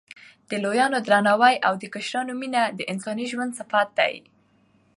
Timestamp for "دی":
3.99-4.13